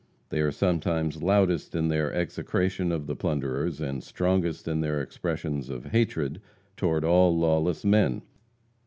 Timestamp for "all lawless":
7.05-7.85